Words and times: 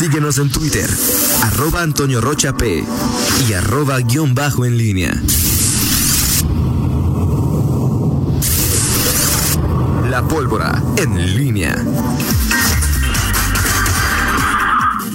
Síguenos 0.00 0.38
en 0.38 0.48
Twitter, 0.48 0.88
arroba 1.42 1.82
Antonio 1.82 2.22
Rocha 2.22 2.56
P 2.56 2.82
y 3.46 3.52
arroba 3.52 3.98
guion 3.98 4.34
bajo 4.34 4.64
en 4.64 4.78
línea. 4.78 5.12
La 10.10 10.26
pólvora 10.26 10.82
en 10.96 11.36
línea. 11.36 11.76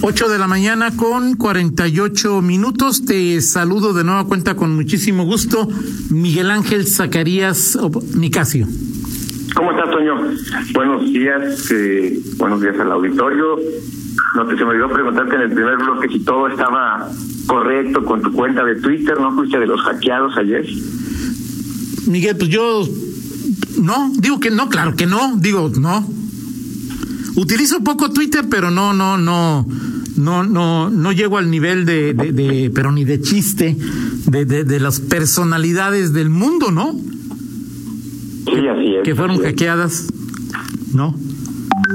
8 0.02 0.28
de 0.28 0.38
la 0.38 0.46
mañana 0.46 0.92
con 0.94 1.34
48 1.34 2.40
minutos. 2.40 3.04
Te 3.04 3.40
saludo 3.40 3.92
de 3.92 4.04
nueva 4.04 4.24
cuenta 4.28 4.54
con 4.54 4.76
muchísimo 4.76 5.24
gusto. 5.24 5.66
Miguel 6.10 6.48
Ángel 6.48 6.86
Zacarías 6.86 7.76
Nicasio. 8.14 8.68
¿Cómo 9.56 9.72
estás, 9.72 9.90
Toño? 9.90 10.14
Buenos 10.74 11.12
días, 11.12 11.72
eh, 11.72 12.20
buenos 12.36 12.60
días 12.60 12.78
al 12.78 12.92
auditorio. 12.92 13.56
No 14.34 14.46
te 14.46 14.56
se 14.56 14.64
me 14.64 14.70
olvidó 14.70 14.88
preguntarte 14.90 15.34
en 15.34 15.40
el 15.42 15.52
primer 15.52 15.76
bloque 15.76 16.08
si 16.08 16.20
todo 16.20 16.48
estaba 16.48 17.08
correcto 17.46 18.04
con 18.04 18.22
tu 18.22 18.32
cuenta 18.32 18.64
de 18.64 18.76
Twitter, 18.76 19.18
¿no 19.20 19.34
fuiste 19.34 19.58
de 19.58 19.66
los 19.66 19.80
hackeados 19.82 20.36
ayer? 20.36 20.66
Miguel, 22.06 22.36
pues 22.36 22.50
yo 22.50 22.86
no, 23.80 24.12
digo 24.18 24.40
que 24.40 24.50
no, 24.50 24.68
claro 24.68 24.94
que 24.94 25.06
no, 25.06 25.36
digo 25.36 25.70
no. 25.78 26.06
Utilizo 27.36 27.82
poco 27.84 28.10
Twitter, 28.10 28.46
pero 28.50 28.70
no, 28.70 28.94
no, 28.94 29.18
no, 29.18 29.66
no, 30.16 30.42
no, 30.42 30.90
no 30.90 31.12
llego 31.12 31.38
al 31.38 31.50
nivel 31.50 31.84
de, 31.84 32.14
de, 32.14 32.70
pero 32.74 32.92
ni 32.92 33.04
de 33.04 33.20
chiste, 33.20 33.76
de, 34.26 34.44
de, 34.44 34.64
de, 34.64 34.80
las 34.80 35.00
personalidades 35.00 36.12
del 36.12 36.30
mundo, 36.30 36.70
¿no? 36.70 36.92
Sí, 36.92 38.68
así 38.68 38.94
es. 38.96 39.02
Que 39.04 39.14
fueron 39.14 39.38
hackeadas, 39.42 40.06
¿no? 40.94 41.14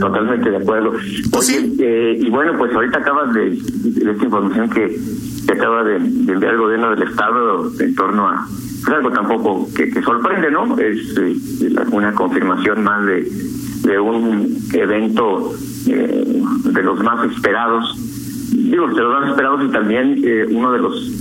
Totalmente 0.02 0.50
de 0.50 0.58
acuerdo. 0.58 0.94
Pues 1.32 1.46
sí. 1.46 1.78
eh, 1.80 2.18
y 2.20 2.30
bueno, 2.30 2.54
pues 2.58 2.74
ahorita 2.74 2.98
acabas 2.98 3.34
de, 3.34 3.52
de 3.52 4.12
esta 4.12 4.26
información 4.26 4.70
que, 4.72 4.98
que 5.46 5.54
acaba 5.54 5.84
de, 5.84 6.00
de, 6.00 6.34
enviar 6.34 6.54
el 6.54 6.60
gobierno 6.60 6.90
del 6.96 7.08
Estado 7.08 7.72
en 7.80 7.96
torno 7.96 8.28
a 8.28 8.48
pues 8.84 8.96
algo 8.96 9.12
tampoco 9.12 9.68
que, 9.76 9.92
que 9.92 10.02
sorprende, 10.02 10.50
¿no? 10.50 10.78
Es 10.80 11.16
eh, 11.18 11.36
una 11.92 12.14
confirmación 12.14 12.84
más 12.84 13.06
de, 13.06 13.30
de 13.84 14.00
un 14.00 14.58
evento 14.74 15.54
eh, 15.88 16.44
de 16.64 16.84
los 16.84 17.04
más 17.04 17.32
esperados, 17.32 17.96
digo, 18.52 18.88
de 18.88 19.02
los 19.02 19.20
más 19.20 19.30
esperados 19.30 19.64
y 19.66 19.72
también 19.72 20.20
eh, 20.24 20.48
uno 20.50 20.72
de 20.72 20.80
los 20.80 21.12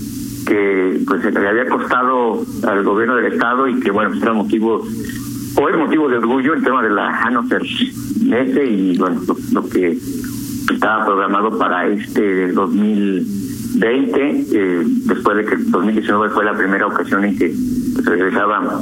que 0.47 1.01
pues 1.07 1.21
se 1.23 1.31
le 1.33 1.49
había 1.49 1.69
costado 1.69 2.43
al 2.67 2.83
gobierno 2.83 3.17
del 3.17 3.33
Estado 3.33 3.69
y 3.69 3.79
que, 3.79 3.91
bueno, 3.91 4.11
pues 4.11 4.23
era 4.23 4.33
motivo 4.33 4.83
o 5.61 5.69
es 5.69 5.77
motivo 5.77 6.09
de 6.09 6.17
orgullo 6.17 6.55
el 6.55 6.63
tema 6.63 6.83
de 6.83 6.91
la 6.91 7.13
Hannover 7.13 7.63
Messe 8.25 8.65
y 8.65 8.97
bueno 8.97 9.21
lo, 9.27 9.37
lo, 9.53 9.69
que 9.69 9.99
estaba 10.73 11.05
programado 11.05 11.59
para 11.59 11.87
este 11.87 12.51
2020 12.53 14.47
eh, 14.53 14.83
después 15.07 15.37
de 15.37 15.45
que 15.45 15.57
2019 15.57 16.31
fue 16.31 16.45
la 16.47 16.55
primera 16.55 16.87
ocasión 16.87 17.25
en 17.27 17.37
que 17.37 17.53
se 17.53 18.11
regresaba 18.11 18.81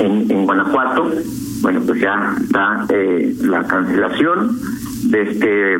en, 0.00 0.28
en 0.28 0.44
Guanajuato 0.44 1.08
bueno 1.60 1.80
pues 1.86 2.00
ya 2.00 2.34
está 2.42 2.84
eh, 2.88 3.36
la 3.42 3.64
cancelación 3.64 4.58
de 5.04 5.22
este 5.22 5.74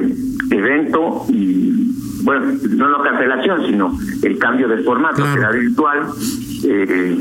evento 0.55 1.25
y 1.31 2.23
bueno 2.23 2.47
no 2.71 2.89
la 2.91 3.11
cancelación 3.11 3.67
sino 3.67 3.99
el 4.23 4.39
cambio 4.39 4.69
de 4.69 4.85
formato 4.85 5.17
claro. 5.17 5.35
que 5.35 5.41
era 5.41 5.51
virtual 5.51 6.07
eh, 6.65 7.17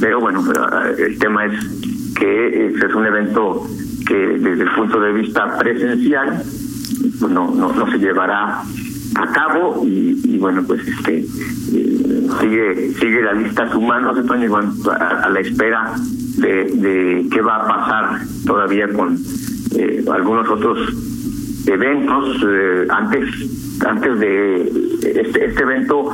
pero 0.00 0.20
bueno 0.20 0.44
el 0.98 1.18
tema 1.18 1.46
es 1.46 1.97
que 2.18 2.66
es 2.66 2.94
un 2.94 3.06
evento 3.06 3.66
que 4.06 4.14
desde 4.14 4.62
el 4.62 4.70
punto 4.70 5.00
de 5.00 5.12
vista 5.12 5.58
presencial 5.58 6.42
pues 7.20 7.32
no, 7.32 7.50
no, 7.54 7.90
se 7.90 7.98
llevará 7.98 8.62
a 9.14 9.32
cabo 9.32 9.84
y, 9.86 10.20
y 10.24 10.38
bueno 10.38 10.62
pues 10.66 10.86
este 10.86 11.18
eh, 11.18 12.28
sigue 12.40 12.92
sigue 12.94 13.22
la 13.22 13.32
lista 13.34 13.70
sumando 13.70 14.14
se 14.14 14.48
bueno, 14.48 14.72
a, 14.90 15.24
a, 15.24 15.30
la 15.30 15.40
espera 15.40 15.94
de, 16.38 16.64
de 16.74 17.26
qué 17.30 17.40
va 17.40 17.56
a 17.56 17.68
pasar 17.68 18.20
todavía 18.46 18.88
con 18.92 19.16
eh, 19.76 20.04
algunos 20.12 20.48
otros 20.48 20.78
eventos 21.66 22.36
eh, 22.46 22.86
antes 22.90 23.28
antes 23.86 24.18
de 24.18 24.62
este, 25.02 25.44
este 25.46 25.62
evento 25.62 26.10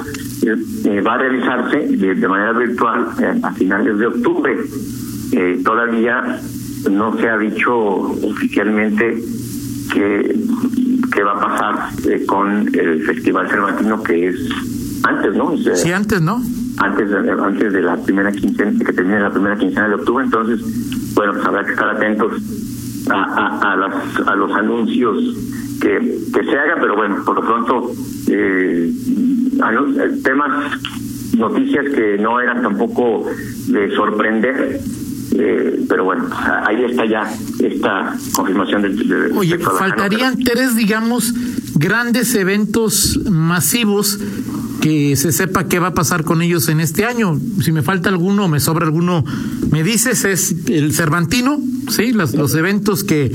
va 1.06 1.14
a 1.14 1.18
realizarse 1.18 1.78
de 1.96 2.28
manera 2.28 2.52
virtual 2.52 3.08
a 3.42 3.50
finales 3.52 3.98
de 3.98 4.06
octubre 4.06 4.56
eh, 5.32 5.60
todavía 5.64 6.40
no 6.90 7.16
se 7.18 7.28
ha 7.28 7.38
dicho 7.38 7.76
oficialmente 7.76 9.22
qué, 9.92 10.36
qué 11.12 11.22
va 11.22 11.32
a 11.32 11.40
pasar 11.40 11.88
eh, 12.08 12.24
con 12.26 12.68
el 12.74 13.02
Festival 13.04 13.48
Cervantino 13.48 14.02
que 14.02 14.28
es 14.28 14.36
antes, 15.04 15.34
¿no? 15.34 15.56
Sea, 15.58 15.76
sí, 15.76 15.92
antes, 15.92 16.20
¿no? 16.22 16.40
Antes 16.78 17.10
de, 17.10 17.30
antes 17.30 17.72
de 17.72 17.82
la 17.82 17.96
primera 17.96 18.32
quincena, 18.32 18.72
que 18.84 18.92
termine 18.92 19.20
la 19.20 19.30
primera 19.30 19.56
quincena 19.56 19.88
de 19.88 19.94
octubre, 19.94 20.24
entonces, 20.24 20.60
bueno, 21.14 21.34
pues 21.34 21.46
habrá 21.46 21.64
que 21.64 21.72
estar 21.72 21.88
atentos 21.90 22.32
a, 23.10 23.22
a, 23.22 23.72
a, 23.72 23.76
las, 23.76 24.28
a 24.28 24.34
los 24.34 24.50
anuncios 24.52 25.36
que, 25.80 25.98
que 26.32 26.44
se 26.44 26.58
hagan, 26.58 26.78
pero 26.80 26.96
bueno, 26.96 27.22
por 27.24 27.36
lo 27.36 27.42
pronto, 27.42 27.92
eh, 28.28 28.90
temas, 30.22 30.72
noticias 31.36 31.84
que 31.94 32.16
no 32.18 32.40
eran 32.40 32.62
tampoco 32.62 33.26
de 33.68 33.94
sorprender, 33.94 34.80
eh, 35.36 35.84
pero 35.88 36.04
bueno, 36.04 36.28
ahí 36.66 36.84
está 36.84 37.04
ya 37.06 37.32
esta 37.60 38.16
confirmación 38.32 38.82
del. 38.82 39.08
De, 39.08 39.32
Oye, 39.36 39.58
de 39.58 39.64
faltarían 39.64 40.38
tres, 40.38 40.76
digamos, 40.76 41.34
grandes 41.74 42.34
eventos 42.34 43.20
masivos 43.28 44.18
que 44.80 45.16
se 45.16 45.32
sepa 45.32 45.64
qué 45.64 45.78
va 45.78 45.88
a 45.88 45.94
pasar 45.94 46.24
con 46.24 46.42
ellos 46.42 46.68
en 46.68 46.80
este 46.80 47.04
año. 47.04 47.40
Si 47.62 47.72
me 47.72 47.82
falta 47.82 48.10
alguno, 48.10 48.48
me 48.48 48.60
sobra 48.60 48.84
alguno, 48.84 49.24
me 49.70 49.82
dices, 49.82 50.24
es 50.24 50.54
el 50.68 50.92
Cervantino, 50.92 51.58
sí, 51.88 52.12
los, 52.12 52.34
los 52.34 52.54
eventos 52.54 53.02
que, 53.02 53.32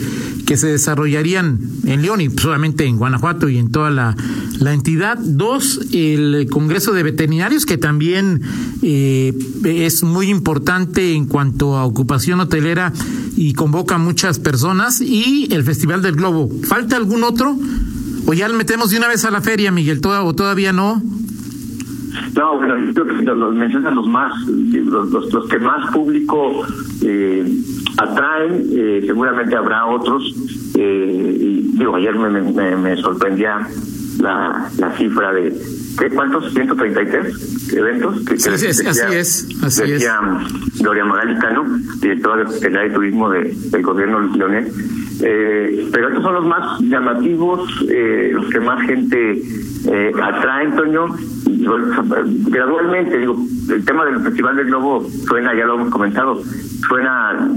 que 0.50 0.58
se 0.58 0.66
desarrollarían 0.66 1.60
en 1.86 2.02
León 2.02 2.22
y 2.22 2.30
solamente 2.32 2.84
en 2.84 2.98
Guanajuato 2.98 3.50
y 3.50 3.60
en 3.60 3.70
toda 3.70 3.92
la, 3.92 4.18
la 4.58 4.74
entidad. 4.74 5.16
Dos, 5.20 5.80
el 5.94 6.48
Congreso 6.50 6.92
de 6.92 7.04
Veterinarios, 7.04 7.68
que 7.68 7.78
también 7.78 8.42
eh, 8.82 9.32
es 9.64 10.02
muy 10.02 10.28
importante 10.28 11.14
en 11.14 11.28
cuanto 11.28 11.78
a 11.78 11.86
ocupación 11.86 12.40
hotelera 12.40 12.92
y 13.38 13.54
convoca 13.54 13.94
a 13.94 13.98
muchas 14.00 14.40
personas. 14.40 15.02
Y 15.02 15.50
el 15.52 15.64
Festival 15.64 16.02
del 16.02 16.16
Globo. 16.16 16.50
¿Falta 16.64 16.98
algún 16.98 17.24
otro? 17.24 17.56
¿O 18.26 18.34
ya 18.34 18.48
le 18.48 18.56
metemos 18.56 18.90
de 18.90 18.98
una 18.98 19.08
vez 19.08 19.26
a 19.26 19.30
la 19.30 19.42
feria, 19.42 19.72
Miguel? 19.72 20.02
¿Toda, 20.02 20.24
¿O 20.24 20.34
todavía 20.34 20.74
no? 20.74 21.00
No, 22.36 22.58
bueno, 22.58 22.78
yo 22.80 22.94
creo 22.94 23.18
que 23.18 23.24
los 23.24 23.54
mencionan 23.54 23.96
los 23.96 24.08
más, 24.08 24.34
los, 24.48 25.10
los, 25.10 25.34
los 25.34 25.48
que 25.48 25.60
más 25.60 25.92
público 25.92 26.66
eh, 27.04 27.44
atraen, 27.98 28.66
eh, 28.72 29.04
seguramente 29.06 29.56
habrá 29.56 29.86
otros. 29.86 30.24
Eh, 30.76 31.38
y, 31.40 31.78
digo, 31.78 31.96
ayer 31.96 32.16
me, 32.16 32.30
me, 32.42 32.76
me 32.76 32.98
sorprendía 32.98 33.68
la, 34.20 34.70
la 34.78 34.92
cifra 34.98 35.32
de 35.34 35.54
¿qué, 35.98 36.10
¿cuántos? 36.10 36.52
133 36.54 37.74
eventos. 37.74 38.22
Que, 38.22 38.38
sí, 38.38 38.50
que 38.50 38.58
sí, 38.58 38.68
decía, 38.68 38.90
así 38.92 39.16
es, 39.16 39.48
así 39.64 39.92
decía 39.92 40.20
es. 40.46 40.80
Gloria 40.82 41.06
Magalicano, 41.06 41.66
directora 42.00 42.44
de 42.50 42.70
de 42.70 42.90
Turismo 42.92 43.30
de, 43.30 43.54
del 43.72 43.82
gobierno 43.82 44.20
leonés. 44.36 44.74
Eh, 45.22 45.90
pero 45.92 46.10
estos 46.10 46.24
son 46.24 46.34
los 46.36 46.46
más 46.46 46.80
llamativos, 46.82 47.86
eh, 47.90 48.32
los 48.34 48.50
que 48.50 48.60
más 48.60 48.82
gente 48.88 49.42
eh, 49.88 50.12
atraen, 50.22 50.76
Toño. 50.76 51.08
Gradualmente, 51.46 53.18
digo, 53.18 53.36
el 53.70 53.84
tema 53.84 54.06
del 54.06 54.22
Festival 54.22 54.56
del 54.56 54.68
Globo 54.68 55.06
suena, 55.28 55.54
ya 55.56 55.66
lo 55.66 55.76
hemos 55.76 55.90
comentado, 55.90 56.42
suena 56.88 57.49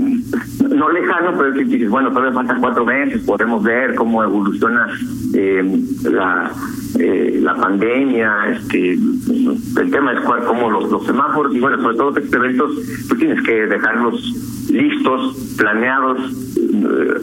no 0.82 0.88
lejano, 0.90 1.38
pero 1.38 1.54
si 1.54 1.64
dices, 1.64 1.88
bueno, 1.88 2.08
todavía 2.10 2.32
faltan 2.32 2.60
cuatro 2.60 2.84
meses, 2.84 3.22
podemos 3.22 3.62
ver 3.62 3.94
cómo 3.94 4.22
evoluciona 4.24 4.88
eh, 5.32 5.62
la 6.10 6.50
eh, 6.98 7.38
la 7.40 7.54
pandemia, 7.54 8.48
este 8.50 8.92
el 8.92 9.90
tema 9.90 10.12
es 10.12 10.20
cuál, 10.20 10.44
cómo 10.44 10.70
los, 10.70 10.90
los 10.90 11.06
semáforos, 11.06 11.54
y 11.54 11.60
bueno, 11.60 11.80
sobre 11.80 11.96
todo 11.96 12.16
estos 12.16 12.32
eventos, 12.34 12.70
tú 13.08 13.16
tienes 13.16 13.42
que 13.44 13.66
dejarlos 13.66 14.14
listos, 14.70 15.54
planeados, 15.56 16.18
eh, 16.56 17.14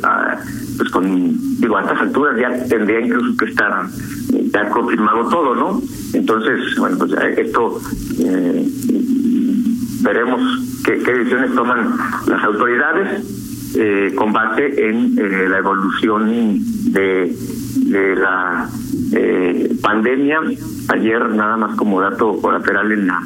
pues 0.77 0.89
con, 0.89 1.59
digo, 1.59 1.77
a 1.77 1.81
estas 1.81 2.01
alturas 2.01 2.39
ya 2.39 2.65
tendría 2.67 3.01
incluso 3.01 3.35
que 3.37 3.45
estar 3.45 3.85
ya 4.53 4.69
confirmado 4.69 5.27
todo, 5.29 5.53
¿no? 5.53 5.81
Entonces, 6.13 6.75
bueno, 6.77 6.97
pues 6.97 7.11
esto 7.37 7.79
eh, 8.19 8.67
veremos 10.01 10.68
qué, 10.83 10.97
decisiones 10.97 11.53
toman 11.55 11.97
las 12.27 12.43
autoridades 12.43 13.75
eh, 13.75 14.13
con 14.15 14.33
base 14.33 14.89
en 14.89 15.17
eh, 15.17 15.49
la 15.49 15.57
evolución 15.59 16.59
de, 16.91 17.35
la 18.17 18.69
eh, 19.13 19.75
pandemia. 19.81 20.41
Ayer, 20.89 21.29
nada 21.29 21.57
más 21.57 21.75
como 21.75 22.01
dato 22.01 22.39
colateral 22.41 22.91
en 22.91 23.07
la 23.07 23.21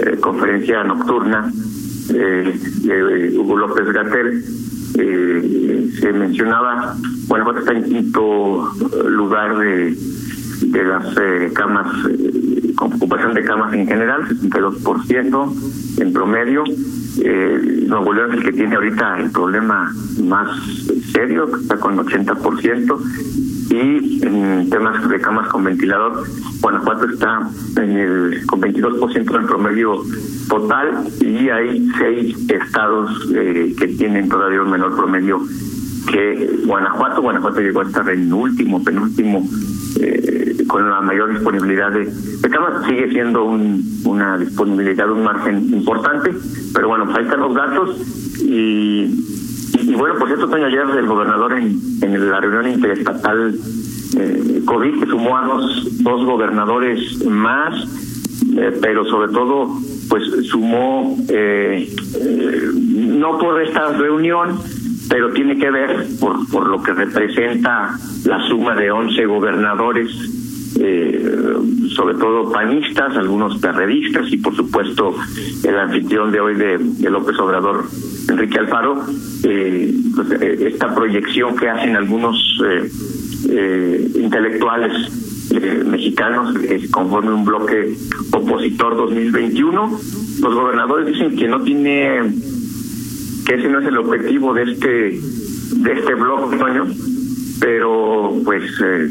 eh, 0.00 0.16
conferencia 0.20 0.84
nocturna 0.84 1.50
de 2.08 3.34
Hugo 3.36 3.56
López 3.56 3.86
Gatel, 3.92 4.42
se 6.00 6.12
mencionaba 6.12 6.96
Guanajuato 7.28 7.60
está 7.60 7.72
en 7.72 7.84
quinto 7.84 8.72
lugar 9.06 9.58
de, 9.58 9.94
de 10.62 10.84
las 10.84 11.16
eh, 11.16 11.50
camas, 11.54 11.86
eh, 12.10 12.47
ocupación 12.80 13.34
de 13.34 13.44
camas 13.44 13.72
en 13.74 13.86
general, 13.86 14.26
62% 14.28 16.00
en 16.00 16.12
promedio. 16.12 16.64
Eh, 17.20 17.84
Nuevo 17.86 18.12
León 18.12 18.32
es 18.32 18.38
el 18.38 18.44
que 18.44 18.52
tiene 18.52 18.74
ahorita 18.76 19.18
el 19.18 19.30
problema 19.30 19.92
más 20.22 20.48
serio, 21.12 21.50
está 21.56 21.76
con 21.78 21.96
80%, 21.98 22.98
y 23.70 24.24
en 24.24 24.70
temas 24.70 25.08
de 25.08 25.20
camas 25.20 25.48
con 25.48 25.64
ventilador, 25.64 26.24
Guanajuato 26.60 27.06
está 27.06 27.50
en 27.76 27.96
el 27.96 28.46
con 28.46 28.62
22% 28.62 29.32
del 29.32 29.44
promedio 29.44 30.02
total 30.48 31.06
y 31.20 31.50
hay 31.50 31.86
seis 31.98 32.36
estados 32.48 33.10
eh, 33.34 33.74
que 33.78 33.88
tienen 33.88 34.28
todavía 34.28 34.62
un 34.62 34.70
menor 34.70 34.96
promedio 34.96 35.40
que 36.10 36.62
Guanajuato. 36.64 37.20
Guanajuato 37.20 37.60
llegó 37.60 37.80
a 37.80 37.84
estar 37.84 38.08
en 38.08 38.32
último, 38.32 38.82
penúltimo, 38.82 39.46
eh, 40.00 40.47
con 40.68 40.88
la 40.88 41.00
mayor 41.00 41.32
disponibilidad 41.32 41.90
de, 41.90 42.04
de. 42.04 42.58
Sigue 42.86 43.10
siendo 43.10 43.44
un, 43.44 43.82
una 44.04 44.38
disponibilidad, 44.38 45.10
un 45.10 45.24
margen 45.24 45.72
importante, 45.72 46.30
pero 46.72 46.88
bueno, 46.88 47.04
pues 47.06 47.16
ahí 47.16 47.24
están 47.24 47.40
los 47.40 47.54
datos 47.54 47.96
y, 48.40 49.04
y, 49.74 49.90
y 49.90 49.94
bueno, 49.94 50.16
por 50.18 50.28
cierto, 50.28 50.48
Toño, 50.48 50.66
ayer 50.66 50.84
el 50.96 51.06
gobernador 51.06 51.54
en, 51.54 51.78
en 52.02 52.30
la 52.30 52.40
reunión 52.40 52.68
interestatal 52.68 53.54
eh, 54.16 54.62
COVID 54.64 55.00
que 55.00 55.06
sumó 55.06 55.36
a 55.36 55.46
dos, 55.46 56.02
dos 56.02 56.24
gobernadores 56.24 57.24
más, 57.26 57.74
eh, 58.56 58.78
pero 58.80 59.04
sobre 59.06 59.32
todo 59.32 59.68
pues 60.08 60.22
sumó 60.50 61.16
eh, 61.28 61.92
eh, 62.20 62.70
no 62.74 63.38
por 63.38 63.60
esta 63.60 63.92
reunión 63.92 64.58
pero 65.08 65.32
tiene 65.32 65.58
que 65.58 65.70
ver 65.70 66.06
por, 66.20 66.48
por 66.50 66.66
lo 66.66 66.82
que 66.82 66.92
representa 66.92 67.96
la 68.24 68.46
suma 68.48 68.74
de 68.74 68.90
11 68.90 69.24
gobernadores, 69.26 70.10
eh, 70.80 71.54
sobre 71.94 72.14
todo 72.14 72.50
panistas, 72.50 73.16
algunos 73.16 73.58
perredistas 73.58 74.30
y 74.32 74.36
por 74.38 74.54
supuesto 74.54 75.14
el 75.64 75.78
anfitrión 75.78 76.30
de 76.30 76.40
hoy 76.40 76.54
de, 76.54 77.10
López 77.10 77.38
Obrador, 77.38 77.84
Enrique 78.28 78.58
Alfaro, 78.58 79.04
eh, 79.44 79.94
pues, 80.14 80.30
eh, 80.40 80.68
esta 80.72 80.94
proyección 80.94 81.56
que 81.56 81.68
hacen 81.68 81.96
algunos 81.96 82.36
eh, 82.64 82.90
eh, 83.50 84.08
intelectuales 84.16 85.28
mexicanos 85.86 86.54
eh, 86.64 86.88
conforme 86.90 87.32
un 87.32 87.44
bloque 87.44 87.94
opositor 88.32 88.96
2021. 88.96 89.98
Los 90.40 90.54
gobernadores 90.54 91.06
dicen 91.06 91.36
que 91.36 91.48
no 91.48 91.62
tiene 91.62 92.20
que 93.46 93.54
ese 93.54 93.68
no 93.68 93.80
es 93.80 93.86
el 93.86 93.98
objetivo 93.98 94.52
de 94.52 94.62
este 94.64 95.20
de 95.76 95.92
este 95.92 96.14
bloque, 96.14 96.58
pero 97.60 98.34
pues 98.44 98.64
eh, 98.84 99.10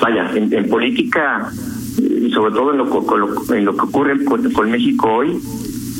vaya, 0.00 0.30
en, 0.34 0.68
política 0.68 1.50
y 1.98 2.30
sobre 2.30 2.52
todo 2.52 2.72
en 2.72 2.78
lo, 2.78 2.88
con 2.88 3.20
lo, 3.20 3.54
en 3.54 3.64
lo 3.64 3.76
que 3.76 3.82
ocurre 3.82 4.24
con, 4.24 4.50
con 4.52 4.70
México 4.70 5.08
hoy, 5.12 5.38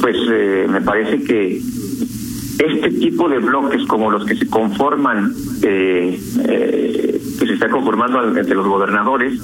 pues 0.01 0.17
eh, 0.31 0.67
me 0.69 0.81
parece 0.81 1.23
que 1.23 1.61
este 2.59 2.91
tipo 2.91 3.29
de 3.29 3.39
bloques 3.39 3.85
como 3.87 4.11
los 4.11 4.25
que 4.25 4.37
se 4.37 4.47
conforman, 4.47 5.33
eh, 5.63 6.21
eh, 6.49 7.21
que 7.39 7.47
se 7.47 7.53
está 7.55 7.69
conformando 7.69 8.37
entre 8.37 8.55
los 8.55 8.67
gobernadores, 8.67 9.41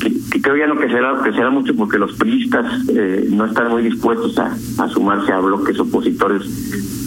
que, 0.00 0.40
creo 0.40 0.56
ya 0.56 0.66
no 0.66 0.78
que 0.78 0.88
será, 0.88 1.20
que 1.22 1.32
será 1.32 1.50
mucho 1.50 1.74
porque 1.76 1.98
los 1.98 2.12
priistas 2.14 2.66
eh, 2.88 3.26
no 3.30 3.46
están 3.46 3.70
muy 3.70 3.82
dispuestos 3.82 4.36
a, 4.38 4.56
a 4.78 4.88
sumarse 4.88 5.32
a 5.32 5.38
bloques 5.38 5.78
opositores 5.78 6.42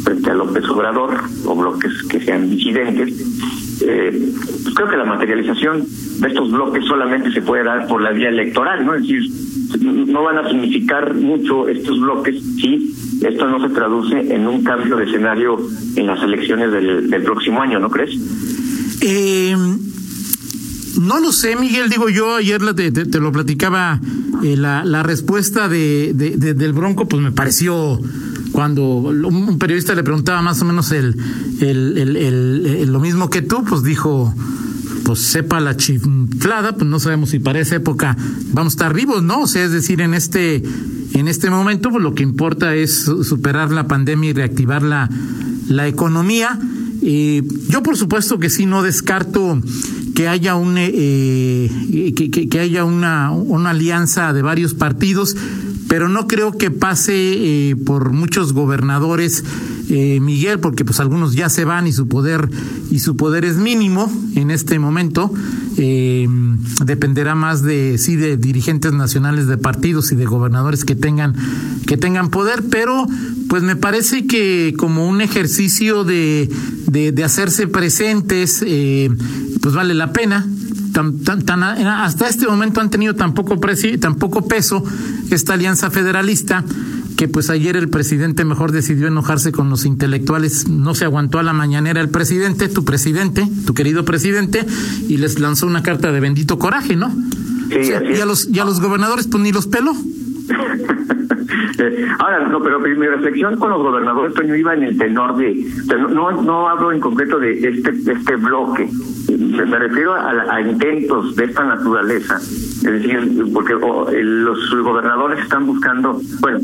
frente 0.04 0.30
a 0.30 0.36
López 0.36 0.64
Obrador 0.70 1.16
o 1.46 1.56
bloques 1.56 2.04
que 2.04 2.22
sean 2.22 2.50
disidentes. 2.50 3.82
Eh, 3.82 4.32
pues 4.64 4.76
creo 4.76 4.90
que 4.90 4.98
la 4.98 5.06
materialización 5.06 5.86
de 6.20 6.28
estos 6.28 6.52
bloques 6.52 6.86
solamente 6.86 7.32
se 7.32 7.42
puede 7.42 7.64
dar 7.64 7.88
por 7.88 8.02
la 8.02 8.12
vía 8.12 8.30
electoral, 8.30 8.86
¿no? 8.86 8.96
Es 8.96 9.02
decir, 9.02 9.30
no 9.82 10.24
van 10.24 10.38
a 10.38 10.50
significar 10.50 11.14
mucho 11.14 11.68
estos 11.68 12.00
bloques 12.00 12.42
si 12.56 12.94
esto 13.22 13.48
no 13.48 13.66
se 13.68 13.74
traduce 13.74 14.34
en 14.34 14.48
un 14.48 14.64
cambio 14.64 14.98
de 14.98 15.06
escenario 15.06 15.58
en 15.96 16.08
las 16.08 16.22
elecciones 16.22 16.72
del, 16.72 17.24
próximo 17.24 17.62
año, 17.62 17.80
¿no 17.80 17.90
crees? 17.90 18.12
Eh, 19.02 19.56
no 21.02 21.20
lo 21.20 21.32
sé, 21.32 21.56
Miguel. 21.56 21.90
Digo, 21.90 22.10
yo 22.10 22.36
ayer 22.36 22.62
te, 22.76 22.92
te, 22.92 23.06
te 23.06 23.20
lo 23.20 23.32
platicaba, 23.32 24.00
eh, 24.44 24.56
la, 24.58 25.04
respuesta 25.04 25.68
de, 25.68 26.14
de, 26.14 26.38
de, 26.38 26.54
del 26.54 26.74
Bronco, 26.74 27.08
pues 27.08 27.22
me 27.22 27.32
pareció 27.32 28.00
cuando 28.52 28.84
un 28.86 29.60
periodista 29.60 29.96
le 29.96 30.04
preguntaba 30.04 30.42
más 30.42 30.62
o 30.62 30.66
menos 30.66 30.92
el, 30.92 31.16
el, 31.60 32.16
el, 32.16 32.92
lo 32.92 33.00
mismo 33.00 33.30
que 33.30 33.42
tú, 33.42 33.64
pues 33.66 33.84
dijo, 33.84 34.34
pues 35.06 35.20
sepa 35.20 35.60
la 35.60 35.78
chiflada, 35.78 36.76
pues 36.76 36.90
no 36.90 37.00
sabemos 37.00 37.30
si 37.30 37.40
para 37.40 37.60
esa 37.60 37.76
época 37.76 38.18
vamos 38.52 38.74
a 38.74 38.76
estar 38.76 38.94
vivos, 38.94 39.22
¿no? 39.22 39.42
O 39.42 39.48
sea, 39.48 39.64
es 39.64 39.72
decir, 39.72 40.02
en 40.02 40.16
este, 40.16 40.64
en 41.14 41.28
este 41.28 41.50
momento, 41.52 41.92
pues 41.92 42.04
lo 42.04 42.16
que 42.16 42.24
importa 42.24 42.76
es 42.76 43.04
superar 43.04 43.72
la 43.72 43.88
pandemia 43.88 44.32
y 44.32 44.34
reactivar 44.34 44.82
la, 44.82 45.10
la 45.70 45.88
economía. 45.88 46.60
Eh, 47.04 47.44
yo 47.70 47.84
por 47.84 47.98
supuesto 47.98 48.40
que 48.40 48.50
sí 48.50 48.66
no 48.66 48.82
descarto 48.82 49.62
que 50.16 50.28
haya 50.28 50.56
un 50.56 50.76
eh, 50.80 51.70
que, 52.16 52.32
que, 52.32 52.50
que, 52.50 52.60
haya 52.60 52.84
una, 52.84 53.30
una 53.30 53.72
alianza 53.72 54.34
de 54.34 54.42
varios 54.42 54.74
partidos, 54.74 55.36
pero 55.88 56.10
no 56.10 56.28
creo 56.28 56.58
que 56.58 56.72
pase 56.72 57.14
eh, 57.16 57.76
por 57.76 58.12
muchos 58.12 58.54
gobernadores 58.54 59.44
eh, 59.90 60.20
Miguel, 60.20 60.60
porque 60.60 60.84
pues 60.84 61.00
algunos 61.00 61.36
ya 61.36 61.48
se 61.50 61.64
van 61.64 61.86
y 61.86 61.94
su 61.94 62.08
poder 62.08 62.50
y 62.90 63.00
su 63.00 63.16
poder 63.16 63.46
es 63.46 63.58
mínimo 63.58 64.12
en 64.36 64.50
este 64.50 64.80
momento. 64.80 65.32
Eh, 65.78 66.28
dependerá 66.84 67.36
más 67.36 67.62
de 67.62 67.98
sí 67.98 68.16
de 68.16 68.38
dirigentes 68.38 68.94
nacionales 68.94 69.48
de 69.48 69.58
partidos 69.58 70.12
y 70.12 70.16
de 70.16 70.26
gobernadores 70.26 70.86
que 70.86 70.96
tengan 70.96 71.36
que 71.86 71.98
tengan 71.98 72.30
poder, 72.30 72.64
pero 72.70 73.06
pues 73.48 73.62
me 73.62 73.76
parece 73.76 74.26
que 74.26 74.74
como 74.76 75.08
un 75.08 75.22
ejercicio 75.22 76.04
de, 76.04 76.50
de, 76.88 77.12
de 77.12 77.24
hacerse 77.24 77.68
presentes, 77.68 78.64
eh, 78.66 79.12
pues 79.62 79.76
vale 79.76 79.94
la 79.94 80.14
pena. 80.14 80.48
Tan, 80.96 81.20
tan, 81.20 81.42
tan, 81.42 81.62
hasta 81.62 82.30
este 82.30 82.48
momento 82.48 82.80
han 82.80 82.90
tenido 82.90 83.16
tan 83.16 83.34
poco, 83.34 83.60
presi, 83.60 83.98
tan 83.98 84.16
poco 84.16 84.48
peso 84.48 84.82
esta 85.30 85.54
alianza 85.54 85.92
federalista 85.92 86.64
que 87.18 87.28
pues 87.28 87.50
ayer 87.50 87.76
el 87.76 87.90
presidente 87.90 88.46
mejor 88.46 88.72
decidió 88.72 89.08
enojarse 89.08 89.52
con 89.52 89.70
los 89.70 89.84
intelectuales, 89.84 90.70
no 90.70 90.96
se 90.96 91.04
aguantó 91.04 91.38
a 91.38 91.44
la 91.44 91.52
mañanera 91.52 92.00
el 92.00 92.08
presidente, 92.08 92.70
tu 92.70 92.86
presidente, 92.86 93.46
tu 93.66 93.74
querido 93.74 94.06
presidente, 94.06 94.66
y 95.10 95.18
les 95.18 95.38
lanzó 95.42 95.68
una 95.68 95.84
carta 95.84 96.14
de 96.14 96.22
bendito 96.22 96.58
coraje, 96.58 96.96
¿no? 96.96 97.14
Sí, 97.70 97.78
o 97.78 97.84
sea, 97.84 98.02
y, 98.02 98.22
a 98.22 98.26
los, 98.26 98.48
y 98.48 98.60
a 98.60 98.64
los 98.64 98.80
gobernadores 98.80 99.28
pues 99.28 99.44
ni 99.44 99.52
los 99.52 99.68
peló. 99.68 99.94
Ahora, 102.20 102.48
no, 102.48 102.62
pero 102.62 102.80
mi 102.80 103.08
reflexión 103.08 103.58
con 103.58 103.70
los 103.72 103.82
gobernadores, 103.82 104.34
Toño, 104.34 104.56
iba 104.56 104.74
en 104.74 104.84
el 104.84 104.98
tenor 104.98 105.38
de, 105.38 105.66
no, 106.10 106.42
no 106.42 106.68
hablo 106.70 106.92
en 106.92 107.00
concreto 107.00 107.40
de 107.40 107.54
este, 107.54 107.92
de 107.92 108.14
este 108.14 108.36
bloque, 108.36 108.90
me, 109.38 109.66
me 109.66 109.80
refiero 109.80 110.14
a, 110.14 110.56
a, 110.56 110.62
intentos 110.62 111.36
de 111.36 111.46
esta 111.46 111.64
naturaleza, 111.64 112.38
es 112.38 112.84
decir, 112.84 113.46
porque 113.54 113.74
oh, 113.76 114.10
los 114.12 114.76
gobernadores 114.84 115.40
están 115.40 115.66
buscando, 115.66 116.20
bueno. 116.40 116.60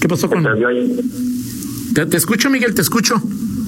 ¿Qué 0.00 0.08
pasó 0.08 0.28
con...? 0.28 0.46
Te, 1.94 2.06
te 2.06 2.16
escucho, 2.16 2.48
Miguel, 2.50 2.74
te 2.74 2.80
escucho. 2.82 3.20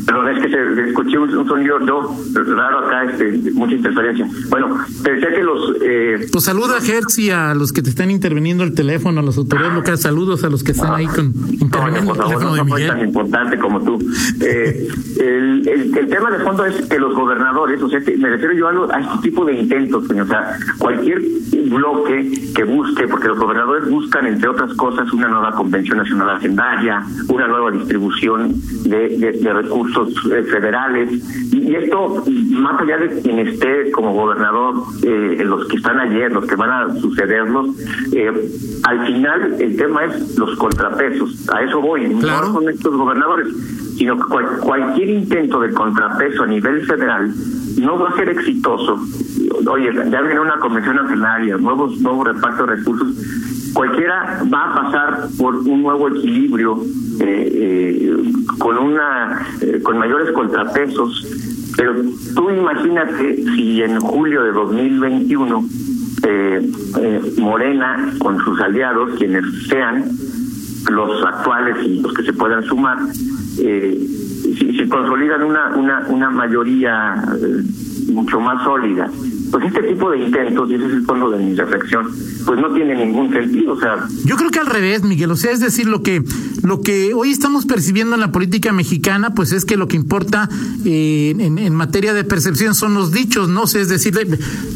Perdón, 0.06 0.28
es 0.28 0.42
que 0.42 0.49
se, 0.50 0.88
escuché 0.88 1.18
un, 1.18 1.37
un 1.37 1.49
sonido 1.49 1.78
no, 1.78 2.16
raro 2.35 2.78
acá, 2.87 3.04
este, 3.04 3.50
mucha 3.52 3.75
interferencia. 3.75 4.28
Bueno, 4.49 4.78
decía 5.02 5.35
que 5.35 5.42
los... 5.42 5.76
Eh, 5.82 6.26
pues 6.32 6.44
saluda 6.44 6.76
a 6.78 6.85
Hertz 6.85 7.18
y 7.18 7.30
a 7.30 7.54
los 7.54 7.73
que 7.73 7.82
te 7.82 7.90
están 7.90 8.11
interviniendo 8.11 8.64
el 8.64 8.75
teléfono, 8.75 9.21
a 9.21 9.23
las 9.23 9.37
autoridades 9.38 9.75
locales. 9.75 10.00
Saludos 10.00 10.44
a 10.44 10.49
los 10.49 10.64
que 10.64 10.73
están 10.73 10.92
ah, 10.92 10.97
ahí 10.97 11.06
con 11.06 11.32
interviniendo 11.50 12.14
no, 12.14 12.23
el 12.23 12.28
teléfono 12.28 12.50
no, 12.50 12.52
de 12.54 12.59
no 12.59 12.64
Miguel. 12.64 12.88
tan 12.88 13.00
importante 13.00 13.59
como 13.59 13.80
tú. 13.82 13.99
Eh, 14.42 14.88
el, 15.21 15.68
el, 15.68 15.97
el, 15.97 16.09
tema 16.09 16.30
de 16.30 16.38
fondo 16.40 16.64
es 16.64 16.87
que 16.87 16.99
los 16.99 17.14
gobernadores, 17.14 17.80
o 17.80 17.88
sea, 17.88 18.00
me 18.00 18.28
refiero 18.28 18.54
yo 18.54 18.68
a, 18.68 18.73
lo, 18.73 18.92
a 18.92 18.99
este 18.99 19.18
tipo 19.23 19.44
de 19.44 19.54
intentos, 19.54 20.04
o 20.11 20.26
sea, 20.26 20.59
cualquier 20.78 21.23
bloque 21.71 22.52
que 22.54 22.64
busque, 22.64 23.06
porque 23.06 23.28
los 23.28 23.38
gobernadores 23.38 23.88
buscan, 23.88 24.26
entre 24.26 24.49
otras 24.49 24.73
cosas, 24.75 25.12
una 25.12 25.28
nueva 25.28 25.52
convención 25.52 25.99
nacional 25.99 26.30
hacendaria, 26.30 27.04
una 27.28 27.47
nueva 27.47 27.71
distribución 27.71 28.52
de, 28.85 29.16
de, 29.18 29.32
de 29.32 29.52
recursos 29.52 29.91
federales. 30.50 31.11
Y 31.52 31.75
esto 31.75 32.25
más 32.50 32.80
allá 32.80 32.99
de 32.99 33.20
quien 33.20 33.38
esté 33.40 33.90
como 33.92 34.12
gobernador 34.12 34.75
eh, 35.02 35.42
los 35.44 35.66
que 35.68 35.76
están 35.76 35.99
ayer 36.00 36.32
los 36.32 36.46
que 36.46 36.56
van 36.56 36.70
a 36.70 36.94
sucederlos 36.94 37.68
eh, 38.12 38.30
al 38.84 39.06
final 39.06 39.56
el 39.61 39.76
tema 39.76 40.04
es 40.04 40.38
los 40.38 40.56
contrapesos. 40.56 41.49
A 41.50 41.62
eso 41.62 41.80
voy. 41.80 42.02
Claro. 42.20 42.49
no 42.49 42.54
con 42.54 42.68
estos 42.68 42.96
gobernadores 42.96 43.49
sino 43.96 44.16
que 44.16 44.25
cual, 44.25 44.46
cualquier 44.61 45.11
intento 45.11 45.61
de 45.61 45.72
contrapeso 45.72 46.42
a 46.42 46.46
nivel 46.46 46.84
federal 46.87 47.32
no 47.80 47.99
va 47.99 48.11
a 48.11 48.16
ser 48.16 48.28
exitoso. 48.30 48.99
Oye 49.68 49.92
ya 50.11 50.20
viene 50.22 50.40
una 50.40 50.58
convención 50.58 50.96
nacional 50.96 51.62
nuevos 51.62 52.00
nuevos 52.00 52.26
repartos 52.26 52.66
de 52.66 52.76
recursos 52.76 53.08
cualquiera 53.73 54.43
va 54.52 54.71
a 54.71 54.75
pasar 54.75 55.29
por 55.38 55.57
un 55.57 55.83
nuevo 55.83 56.09
equilibrio 56.09 56.83
eh, 57.21 58.14
con 58.59 58.79
una 58.79 59.47
con 59.83 59.99
mayores 59.99 60.33
contrapesos 60.33 61.26
pero 61.76 61.95
tú 62.35 62.50
imagínate 62.50 63.45
si 63.55 63.83
en 63.83 63.99
julio 64.00 64.43
de 64.43 64.52
2021 64.52 65.64
eh, 66.25 66.71
eh, 67.00 67.33
Morena 67.38 68.12
con 68.19 68.38
sus 68.45 68.61
aliados, 68.61 69.19
quienes 69.19 69.45
sean 69.69 70.05
los 70.91 71.25
actuales 71.25 71.76
y 71.85 72.00
los 72.00 72.12
que 72.12 72.23
se 72.23 72.33
puedan 72.33 72.62
sumar, 72.64 72.99
eh, 73.59 73.99
si, 74.59 74.76
si, 74.76 74.88
consolidan 74.88 75.43
una, 75.43 75.75
una, 75.76 76.07
una 76.09 76.31
mayoría 76.31 77.14
eh, 77.41 78.12
mucho 78.12 78.41
más 78.41 78.62
sólida 78.64 79.11
pues 79.52 79.66
este 79.66 79.82
tipo 79.82 80.11
de 80.11 80.18
intentos, 80.18 80.71
y 80.71 80.75
ese 80.75 80.87
es 80.87 80.92
el 80.92 81.04
fondo 81.04 81.30
de 81.30 81.38
mi 81.44 81.54
reflexión, 81.54 82.11
pues 82.47 82.59
no 82.59 82.73
tiene 82.73 82.94
ningún 82.94 83.30
sentido. 83.30 83.75
O 83.75 83.78
sea, 83.78 84.09
yo 84.25 84.37
creo 84.37 84.50
que 84.50 84.59
al 84.59 84.66
revés, 84.66 85.04
Miguel. 85.04 85.30
O 85.30 85.37
sea, 85.37 85.52
es 85.52 85.61
decir, 85.61 85.87
lo 85.87 86.02
que 86.02 86.23
lo 86.62 86.81
que 86.81 87.12
hoy 87.14 87.31
estamos 87.31 87.66
percibiendo 87.66 88.14
en 88.14 88.21
la 88.21 88.33
política 88.33 88.73
mexicana, 88.73 89.35
pues 89.35 89.52
es 89.52 89.64
que 89.64 89.76
lo 89.76 89.88
que 89.88 89.97
importa 89.97 90.49
eh, 90.85 91.35
en, 91.38 91.75
materia 91.75 92.14
de 92.14 92.25
percepción 92.25 92.75
son 92.75 92.95
los 92.95 93.11
dichos, 93.11 93.49
¿no? 93.49 93.64
Es 93.64 93.88
decir, 93.88 94.16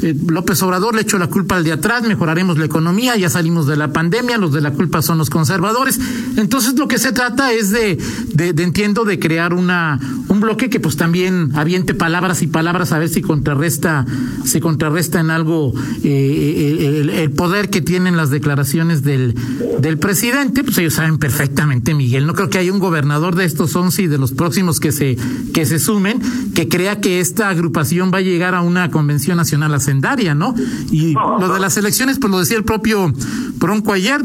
eh, 0.02 0.16
López 0.26 0.62
Obrador 0.62 0.94
le 0.94 1.02
echó 1.02 1.18
la 1.18 1.28
culpa 1.28 1.56
al 1.56 1.64
de 1.64 1.72
atrás, 1.72 2.02
mejoraremos 2.02 2.58
la 2.58 2.64
economía, 2.64 3.16
ya 3.16 3.30
salimos 3.30 3.66
de 3.66 3.76
la 3.76 3.92
pandemia, 3.92 4.38
los 4.38 4.52
de 4.52 4.60
la 4.60 4.72
culpa 4.72 5.02
son 5.02 5.18
los 5.18 5.30
conservadores. 5.30 6.00
Entonces, 6.36 6.74
lo 6.74 6.88
que 6.88 6.98
se 6.98 7.12
trata 7.12 7.52
es 7.52 7.70
de, 7.70 7.98
de, 8.32 8.52
de 8.52 8.62
entiendo, 8.62 9.04
de 9.04 9.18
crear 9.18 9.54
una 9.54 10.00
un 10.28 10.40
bloque 10.40 10.68
que 10.68 10.80
pues 10.80 10.96
también 10.96 11.52
aviente 11.54 11.94
palabras 11.94 12.42
y 12.42 12.46
palabras 12.46 12.92
a 12.92 12.98
ver 12.98 13.08
si 13.08 13.22
contrarresta, 13.22 14.04
si 14.44 14.60
contrarresta 14.60 15.20
en 15.20 15.30
algo 15.30 15.72
eh, 16.02 17.00
el, 17.00 17.10
el, 17.10 17.30
poder 17.30 17.70
que 17.70 17.80
tienen 17.80 18.16
las 18.16 18.30
declaraciones 18.30 19.02
del, 19.02 19.34
del 19.80 19.98
presidente, 19.98 20.64
pues 20.64 20.78
ellos 20.78 20.94
saben 20.94 21.18
perfectamente, 21.18 21.75
Miguel. 21.94 22.26
No 22.26 22.34
creo 22.34 22.50
que 22.50 22.58
haya 22.58 22.72
un 22.72 22.78
gobernador 22.78 23.34
de 23.34 23.44
estos 23.44 23.74
once 23.76 24.02
y 24.02 24.06
de 24.06 24.18
los 24.18 24.32
próximos 24.32 24.80
que 24.80 24.92
se, 24.92 25.16
que 25.52 25.66
se 25.66 25.78
sumen, 25.78 26.20
que 26.54 26.68
crea 26.68 27.00
que 27.00 27.20
esta 27.20 27.48
agrupación 27.48 28.10
va 28.12 28.18
a 28.18 28.22
llegar 28.22 28.54
a 28.54 28.62
una 28.62 28.90
convención 28.90 29.36
nacional 29.36 29.74
hacendaria, 29.74 30.34
¿no? 30.34 30.54
Y 30.90 31.12
lo 31.12 31.52
de 31.52 31.60
las 31.60 31.76
elecciones, 31.76 32.18
pues 32.18 32.30
lo 32.30 32.40
decía 32.40 32.56
el 32.56 32.64
propio 32.64 33.12
Bronco 33.58 33.92
ayer. 33.92 34.24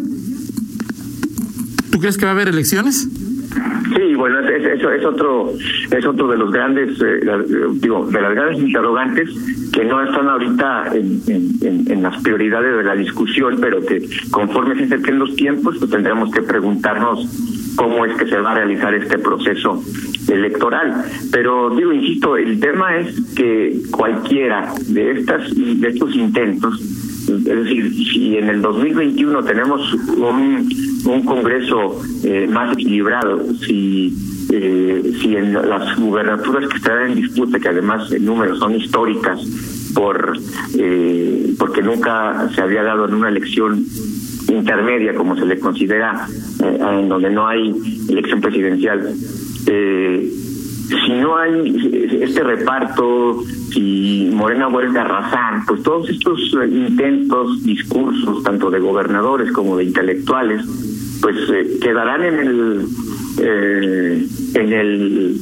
¿Tú 1.91 1.99
crees 1.99 2.17
que 2.17 2.25
va 2.25 2.31
a 2.31 2.33
haber 2.33 2.47
elecciones? 2.47 3.07
Sí, 3.95 4.15
bueno, 4.15 4.39
eso 4.39 4.49
es, 4.49 4.81
es, 4.81 5.05
otro 5.05 5.53
es 5.91 6.05
otro 6.05 6.27
de 6.27 6.37
los 6.37 6.51
grandes 6.51 7.01
eh, 7.01 7.19
digo 7.73 8.05
de 8.05 8.21
las 8.21 8.33
grandes 8.33 8.59
interrogantes 8.59 9.29
que 9.73 9.83
no 9.83 10.01
están 10.03 10.29
ahorita 10.29 10.87
en, 10.93 11.21
en, 11.27 11.91
en, 11.91 12.03
las 12.03 12.21
prioridades 12.21 12.77
de 12.77 12.83
la 12.83 12.95
discusión, 12.95 13.57
pero 13.59 13.81
que 13.85 14.07
conforme 14.29 14.75
se 14.75 14.83
acerquen 14.83 15.19
los 15.19 15.35
tiempos, 15.35 15.77
pues 15.77 15.89
tendremos 15.89 16.31
que 16.31 16.41
preguntarnos 16.41 17.73
cómo 17.75 18.05
es 18.05 18.15
que 18.17 18.27
se 18.27 18.37
va 18.37 18.51
a 18.51 18.55
realizar 18.55 18.93
este 18.93 19.17
proceso 19.17 19.81
electoral. 20.29 21.05
Pero 21.31 21.69
digo, 21.75 21.91
insisto, 21.93 22.37
el 22.37 22.59
tema 22.59 22.97
es 22.97 23.33
que 23.35 23.79
cualquiera 23.91 24.73
de 24.87 25.11
estas 25.11 25.55
de 25.55 25.87
estos 25.87 26.15
intentos 26.15 27.01
es 27.29 27.43
decir, 27.45 27.93
si 27.93 28.37
en 28.37 28.49
el 28.49 28.61
2021 28.61 29.43
tenemos 29.43 29.93
un, 29.93 30.67
un 31.05 31.23
Congreso 31.23 32.01
eh, 32.23 32.47
más 32.47 32.73
equilibrado, 32.73 33.53
si 33.65 34.13
eh, 34.53 35.13
si 35.21 35.35
en 35.35 35.53
las 35.53 35.97
gubernaturas 35.97 36.67
que 36.69 36.77
están 36.77 37.11
en 37.11 37.15
disputa, 37.15 37.59
que 37.59 37.69
además 37.69 38.11
en 38.11 38.25
números 38.25 38.59
son 38.59 38.75
históricas, 38.75 39.39
por 39.93 40.37
eh, 40.77 41.53
porque 41.57 41.81
nunca 41.81 42.49
se 42.53 42.61
había 42.61 42.83
dado 42.83 43.05
en 43.05 43.13
una 43.13 43.29
elección 43.29 43.85
intermedia, 44.49 45.15
como 45.15 45.35
se 45.35 45.45
le 45.45 45.59
considera, 45.59 46.27
eh, 46.63 46.79
en 46.99 47.09
donde 47.09 47.29
no 47.29 47.47
hay 47.47 47.73
elección 48.09 48.41
presidencial. 48.41 49.13
Eh, 49.67 50.33
si 51.05 51.13
no 51.13 51.37
hay 51.37 52.19
este 52.21 52.43
reparto, 52.43 53.41
si 53.71 54.29
Morena 54.33 54.67
vuelve 54.67 54.99
a 54.99 55.03
arrasar, 55.03 55.61
pues 55.65 55.81
todos 55.83 56.09
estos 56.09 56.39
intentos, 56.69 57.63
discursos, 57.63 58.43
tanto 58.43 58.69
de 58.69 58.79
gobernadores 58.79 59.51
como 59.53 59.77
de 59.77 59.85
intelectuales, 59.85 60.65
pues 61.21 61.37
eh, 61.49 61.77
quedarán 61.81 62.23
en 62.23 62.39
el 62.39 62.87
eh, 63.39 64.27
en 64.55 64.73
el 64.73 65.39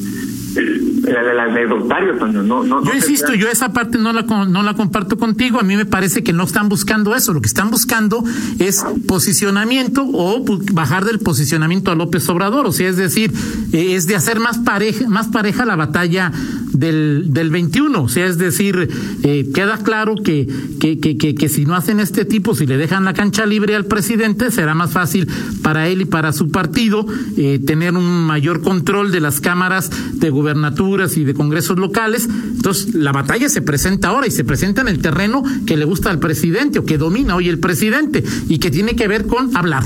el 0.57 1.39
anecdotario, 1.39 2.13
no, 2.13 2.43
no, 2.43 2.63
no 2.63 2.83
Yo 2.83 2.93
insisto, 2.93 3.33
yo 3.33 3.47
esa 3.49 3.71
parte 3.71 3.97
no 3.97 4.13
la, 4.13 4.23
no 4.23 4.63
la 4.63 4.73
comparto 4.73 5.17
contigo. 5.17 5.59
A 5.59 5.63
mí 5.63 5.75
me 5.75 5.85
parece 5.85 6.23
que 6.23 6.33
no 6.33 6.43
están 6.43 6.69
buscando 6.69 7.15
eso. 7.15 7.33
Lo 7.33 7.41
que 7.41 7.47
están 7.47 7.69
buscando 7.69 8.23
es 8.57 8.83
posicionamiento 9.07 10.05
o 10.11 10.43
bajar 10.73 11.05
del 11.05 11.19
posicionamiento 11.19 11.91
a 11.91 11.95
López 11.95 12.27
Obrador. 12.29 12.65
O 12.65 12.71
sea, 12.71 12.89
es 12.89 12.97
decir, 12.97 13.31
eh, 13.73 13.95
es 13.95 14.07
de 14.07 14.15
hacer 14.15 14.39
más 14.39 14.57
pareja, 14.59 15.07
más 15.07 15.27
pareja 15.27 15.65
la 15.65 15.75
batalla 15.75 16.31
del, 16.79 17.33
del 17.33 17.49
21. 17.49 18.01
O 18.01 18.09
sea, 18.09 18.25
es 18.25 18.37
decir, 18.37 18.89
eh, 19.23 19.49
queda 19.53 19.77
claro 19.77 20.15
que, 20.15 20.47
que, 20.79 20.99
que, 20.99 21.17
que, 21.17 21.35
que 21.35 21.49
si 21.49 21.65
no 21.65 21.75
hacen 21.75 21.99
este 21.99 22.25
tipo, 22.25 22.55
si 22.55 22.65
le 22.65 22.77
dejan 22.77 23.05
la 23.05 23.13
cancha 23.13 23.45
libre 23.45 23.75
al 23.75 23.85
presidente, 23.85 24.51
será 24.51 24.73
más 24.73 24.91
fácil 24.91 25.27
para 25.61 25.87
él 25.87 26.01
y 26.01 26.05
para 26.05 26.31
su 26.31 26.49
partido 26.49 27.05
eh, 27.37 27.59
tener 27.65 27.95
un 27.95 28.25
mayor 28.25 28.61
control 28.61 29.11
de 29.11 29.19
las 29.19 29.41
cámaras 29.41 29.91
de 30.13 30.29
gubernaturas 30.29 31.17
y 31.17 31.25
de 31.25 31.33
congresos 31.33 31.77
locales. 31.77 32.27
Entonces, 32.27 32.95
la 32.95 33.11
batalla 33.11 33.49
se 33.49 33.61
presenta 33.61 34.09
ahora 34.09 34.27
y 34.27 34.31
se 34.31 34.43
presenta 34.43 34.81
en 34.81 34.87
el 34.87 34.99
terreno 34.99 35.43
que 35.65 35.77
le 35.77 35.85
gusta 35.85 36.09
al 36.09 36.19
presidente 36.19 36.79
o 36.79 36.85
que 36.85 36.97
domina 36.97 37.35
hoy 37.35 37.49
el 37.49 37.59
presidente 37.59 38.23
y 38.47 38.59
que 38.59 38.71
tiene 38.71 38.95
que 38.95 39.07
ver 39.07 39.27
con 39.27 39.55
hablar. 39.55 39.83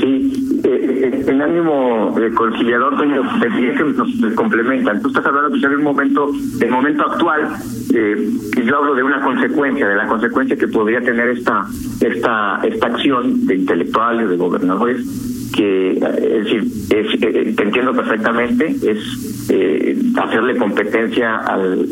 Sí, 0.00 0.59
en 1.02 1.42
ánimo 1.42 2.16
eh, 2.18 2.30
conciliador, 2.34 2.96
Toño, 2.96 3.22
que 3.40 3.84
nos 3.84 4.34
complementan. 4.34 5.00
Tú 5.02 5.08
estás 5.08 5.26
hablando 5.26 5.50
quizás 5.52 5.70
de 5.70 5.76
un 5.76 5.82
momento, 5.82 6.30
del 6.58 6.70
momento 6.70 7.10
actual, 7.10 7.48
eh, 7.94 8.30
y 8.56 8.62
yo 8.62 8.76
hablo 8.76 8.94
de 8.94 9.02
una 9.02 9.20
consecuencia, 9.20 9.88
de 9.88 9.96
la 9.96 10.06
consecuencia 10.06 10.56
que 10.56 10.68
podría 10.68 11.00
tener 11.00 11.28
esta, 11.28 11.66
esta, 12.00 12.60
esta 12.62 12.86
acción 12.86 13.46
de 13.46 13.56
intelectuales, 13.56 14.28
de 14.28 14.36
gobernadores, 14.36 15.50
que 15.54 15.92
es 15.92 16.44
decir, 16.44 16.64
es, 16.90 17.22
eh, 17.22 17.54
te 17.56 17.62
entiendo 17.62 17.92
perfectamente, 17.92 18.66
es 18.68 19.48
eh, 19.50 19.96
hacerle 20.16 20.56
competencia 20.56 21.36
al, 21.36 21.88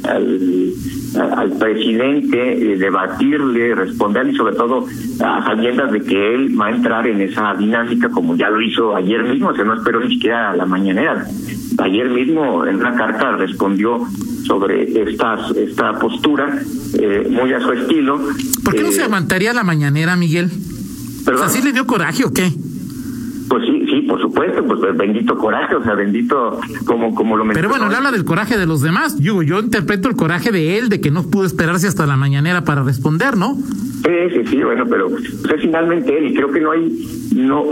al 1.16 1.52
presidente, 1.52 2.72
eh, 2.72 2.76
debatirle, 2.76 3.74
responderle 3.74 4.32
y 4.32 4.36
sobre 4.36 4.54
todo 4.54 4.86
a 5.20 5.44
sabiendas 5.44 5.92
de 5.92 6.02
que 6.02 6.34
él 6.34 6.60
va 6.60 6.66
a 6.66 6.70
entrar 6.70 7.06
en 7.06 7.20
esa 7.20 7.54
dinámica 7.54 8.08
como 8.10 8.36
ya 8.36 8.50
lo 8.50 8.60
hizo 8.60 8.94
ayer 8.94 9.24
mismo, 9.24 9.54
se 9.54 9.64
no 9.64 9.74
esperó 9.74 10.00
ni 10.00 10.14
siquiera 10.14 10.50
a 10.50 10.56
la 10.56 10.66
mañanera. 10.66 11.24
Ayer 11.78 12.10
mismo 12.10 12.66
en 12.66 12.76
una 12.76 12.94
carta 12.94 13.36
respondió 13.36 14.06
sobre 14.44 15.02
esta, 15.02 15.38
esta 15.56 15.98
postura, 15.98 16.60
eh, 16.98 17.28
muy 17.30 17.52
a 17.52 17.60
su 17.60 17.72
estilo. 17.72 18.20
¿Por 18.64 18.74
qué 18.74 18.82
no 18.82 18.92
se 18.92 19.02
aguantaría 19.02 19.52
la 19.52 19.62
mañanera, 19.62 20.16
Miguel? 20.16 20.50
¿Perdón? 21.24 21.44
¿Así 21.44 21.62
le 21.62 21.72
dio 21.72 21.86
coraje 21.86 22.24
o 22.24 22.32
qué? 22.32 22.50
Pues 24.08 24.22
por 24.22 24.22
supuesto, 24.22 24.64
pues 24.64 24.96
bendito 24.96 25.36
coraje, 25.36 25.74
o 25.74 25.84
sea, 25.84 25.94
bendito 25.94 26.58
como 26.86 27.14
como 27.14 27.36
lo 27.36 27.46
Pero 27.52 27.68
bueno, 27.68 27.88
él 27.88 27.94
habla 27.94 28.10
del 28.10 28.24
coraje 28.24 28.56
de 28.56 28.66
los 28.66 28.80
demás. 28.80 29.18
Yo, 29.18 29.42
yo 29.42 29.60
interpreto 29.60 30.08
el 30.08 30.16
coraje 30.16 30.50
de 30.50 30.78
él, 30.78 30.88
de 30.88 31.00
que 31.00 31.10
no 31.10 31.24
pudo 31.24 31.44
esperarse 31.44 31.86
hasta 31.86 32.06
la 32.06 32.16
mañanera 32.16 32.64
para 32.64 32.82
responder, 32.82 33.36
¿no? 33.36 33.54
Sí, 33.54 34.12
sí, 34.32 34.46
sí, 34.46 34.62
bueno, 34.62 34.86
pero 34.88 35.10
pues, 35.10 35.24
es 35.24 35.60
finalmente 35.60 36.16
él 36.16 36.28
y 36.28 36.34
creo 36.34 36.50
que 36.50 36.60
no 36.60 36.70
hay, 36.70 36.88
no, 37.34 37.64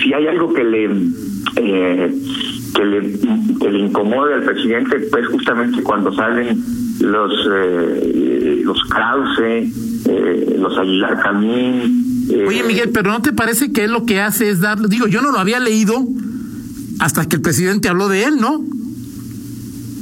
si 0.00 0.14
hay 0.14 0.28
algo 0.28 0.52
que 0.54 0.62
le, 0.62 0.84
eh, 1.56 2.14
que 2.74 2.84
le, 2.84 3.18
que 3.58 3.70
le 3.70 3.78
incomode 3.80 4.34
al 4.34 4.44
presidente, 4.44 4.96
pues 5.10 5.26
justamente 5.26 5.82
cuando 5.82 6.12
salen 6.12 6.62
los, 7.00 7.32
eh, 7.52 8.62
los 8.64 8.80
Krause, 8.84 9.72
eh, 10.06 10.56
los 10.56 10.78
Aguilar 10.78 11.20
Camín, 11.20 12.09
Oye, 12.46 12.62
Miguel, 12.62 12.90
pero 12.92 13.10
¿no 13.10 13.22
te 13.22 13.32
parece 13.32 13.72
que 13.72 13.84
él 13.84 13.92
lo 13.92 14.06
que 14.06 14.20
hace 14.20 14.50
es 14.50 14.60
dar, 14.60 14.78
digo, 14.88 15.06
yo 15.06 15.20
no 15.20 15.32
lo 15.32 15.38
había 15.38 15.60
leído 15.60 16.04
hasta 17.00 17.26
que 17.26 17.36
el 17.36 17.42
presidente 17.42 17.88
habló 17.88 18.08
de 18.08 18.24
él, 18.24 18.36
¿no? 18.40 18.62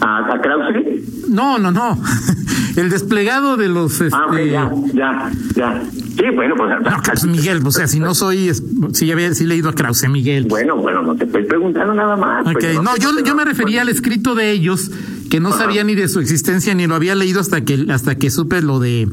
¿A, 0.01 0.35
a 0.35 0.41
Krause? 0.41 1.29
No, 1.29 1.59
no, 1.59 1.71
no. 1.71 1.99
El 2.77 2.91
desplegado 2.91 3.57
de 3.57 3.69
los... 3.69 4.01
Este... 4.01 4.17
Ah, 4.17 4.27
okay, 4.29 4.51
ya, 4.51 4.71
ya, 4.95 5.33
ya. 5.57 5.83
Sí, 5.91 6.25
bueno, 6.33 6.55
pues... 6.57 6.71
No, 6.81 6.97
pues 7.05 7.27
Miguel, 7.27 7.61
o 7.65 7.71
sea, 7.73 7.89
si 7.89 7.99
no 7.99 8.15
soy... 8.15 8.53
Si 8.93 9.07
ya 9.07 9.15
había 9.15 9.35
sí 9.35 9.47
leído 9.47 9.69
a 9.69 9.73
Krause, 9.73 10.09
Miguel. 10.09 10.47
Bueno, 10.49 10.77
bueno, 10.77 11.03
no 11.03 11.17
te 11.17 11.25
estoy 11.25 11.45
preguntando 11.45 11.95
nada 11.95 12.15
más. 12.17 12.43
Okay. 12.43 12.55
Pues, 12.55 12.75
no, 12.77 12.83
no 12.83 12.97
yo, 12.97 13.11
yo 13.25 13.35
me 13.35 13.45
refería 13.45 13.83
al 13.83 13.89
escrito 13.89 14.37
de 14.37 14.53
ellos, 14.53 14.93
que 15.31 15.41
no 15.41 15.53
sabía 15.53 15.85
ni 15.85 15.95
de 15.95 16.09
su 16.09 16.21
existencia, 16.21 16.75
ni 16.75 16.87
lo 16.87 16.95
había 16.95 17.15
leído 17.15 17.41
hasta 17.41 17.65
que 17.65 17.87
hasta 17.91 18.17
que 18.17 18.31
supe 18.31 18.63
lo 18.63 18.79
de 18.81 19.09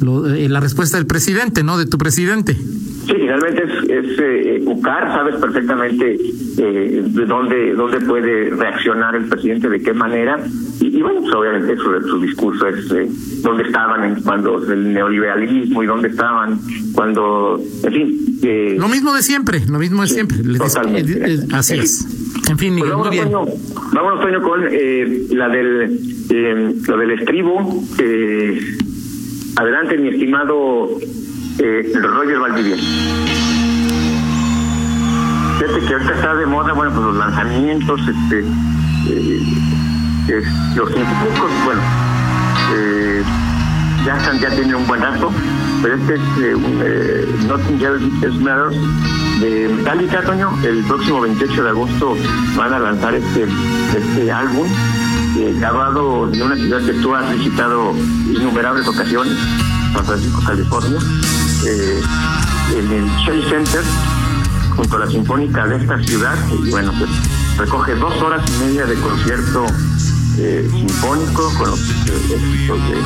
lo, 0.00 0.28
eh, 0.28 0.48
la 0.48 0.60
respuesta 0.60 0.96
del 0.96 1.06
presidente, 1.06 1.62
¿no? 1.62 1.78
De 1.78 1.86
tu 1.86 1.98
presidente. 1.98 2.54
Sí, 2.54 3.14
finalmente 3.14 3.64
es, 3.64 3.90
es 3.90 4.18
eh, 4.20 4.62
UCAR, 4.64 5.08
sabes 5.12 5.34
perfectamente 5.36 6.16
eh, 6.58 7.02
de 7.04 7.26
dónde 7.26 7.74
dónde 7.74 8.00
puede 8.00 8.50
reaccionar 8.50 9.16
el 9.16 9.24
presidente, 9.24 9.68
de 9.68 9.82
qué 9.82 9.92
manera, 9.92 10.38
y, 10.80 10.98
y 10.98 11.02
bueno, 11.02 11.20
pues 11.20 11.34
obviamente 11.34 11.76
su, 11.76 12.08
su 12.08 12.20
discurso 12.20 12.68
es 12.68 12.90
eh, 12.92 13.08
dónde 13.42 13.64
estaban 13.64 14.04
en, 14.04 14.22
cuando 14.22 14.62
el 14.72 14.92
neoliberalismo 14.92 15.82
y 15.82 15.86
dónde 15.86 16.08
estaban 16.08 16.60
cuando, 16.92 17.60
en 17.82 17.92
fin. 17.92 18.38
Eh, 18.44 18.76
lo 18.78 18.88
mismo 18.88 19.12
de 19.14 19.22
siempre, 19.22 19.60
lo 19.66 19.78
mismo 19.80 20.02
de 20.02 20.08
siempre. 20.08 20.38
Totalmente. 20.56 21.32
Eh, 21.32 21.38
así 21.52 21.78
es. 21.78 22.06
En 22.48 22.58
fin, 22.58 22.74
Miguel, 22.74 22.92
pues 22.92 23.06
muy 23.06 23.10
bien. 23.10 23.30
Toño, 23.30 23.52
vámonos, 23.92 24.20
Toño, 24.20 24.42
con 24.42 24.62
eh, 24.70 25.26
la 25.30 25.48
del, 25.48 25.98
eh, 26.30 26.74
lo 26.86 26.96
del 26.96 27.10
estribo. 27.12 27.82
Eh, 27.98 28.60
adelante, 29.56 29.98
mi 29.98 30.08
estimado 30.08 30.88
eh, 31.58 31.92
Roger 31.94 32.38
Valdivia. 32.38 32.76
Fíjate 35.58 35.86
que 35.86 35.92
ahorita 35.92 36.14
está 36.14 36.34
de 36.34 36.46
moda, 36.46 36.72
bueno, 36.72 36.92
pues 36.92 37.04
los 37.04 37.16
lanzamientos, 37.16 38.00
este, 38.00 38.40
eh, 39.10 40.42
los 40.76 40.92
científicos, 40.92 41.50
bueno, 41.64 41.80
eh, 42.74 43.22
ya 44.04 44.16
están, 44.16 44.40
ya 44.40 44.50
tienen 44.50 44.74
un 44.74 44.86
buen 44.86 45.00
rato, 45.00 45.30
pero 45.82 45.94
este 45.94 46.14
es 46.14 46.54
un 46.54 47.46
Nothing 47.46 47.80
Else 48.22 48.40
Matters 48.40 48.76
de 49.42 49.68
Metallica, 49.68 50.22
Toño. 50.22 50.50
El 50.62 50.84
próximo 50.84 51.20
28 51.20 51.64
de 51.64 51.68
agosto 51.68 52.16
van 52.56 52.72
a 52.72 52.78
lanzar 52.78 53.14
este, 53.14 53.46
este 53.96 54.30
álbum 54.30 54.66
eh, 55.36 55.54
grabado 55.58 56.32
en 56.32 56.42
una 56.42 56.54
ciudad 56.54 56.80
que 56.84 56.92
tú 56.94 57.12
has 57.14 57.28
visitado 57.36 57.92
innumerables 58.30 58.86
ocasiones, 58.86 59.36
San 59.92 60.04
Francisco, 60.04 60.40
California, 60.46 60.98
eh, 61.66 62.00
en 62.78 62.92
el 62.92 63.08
Shell 63.18 63.44
Center, 63.48 63.82
junto 64.76 64.96
a 64.96 65.00
la 65.00 65.06
Sinfónica 65.08 65.66
de 65.66 65.76
esta 65.76 65.98
ciudad. 66.04 66.36
Y 66.52 66.70
bueno, 66.70 66.92
pues 66.96 67.10
recoge 67.58 67.96
dos 67.96 68.14
horas 68.22 68.42
y 68.48 68.64
media 68.64 68.86
de 68.86 68.94
concierto 68.94 69.66
eh, 70.38 70.68
sinfónico 70.70 71.52
con 71.58 71.70
los 71.70 71.80
eh, 71.80 72.34
éxitos 72.36 72.78
de, 72.88 72.98